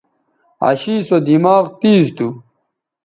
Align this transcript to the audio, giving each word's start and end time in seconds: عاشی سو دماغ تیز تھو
عاشی 0.63 0.95
سو 1.07 1.17
دماغ 1.27 1.65
تیز 1.79 2.05
تھو 2.15 2.27